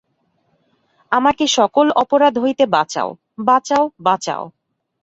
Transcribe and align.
আমাকে 1.11 1.45
সকল 1.57 1.85
অপরাধ 1.95 2.33
হইতে 2.37 2.63
বাঁচাও, 2.67 3.09
বাঁচাও, 3.39 3.83
বাঁচাও। 3.99 4.43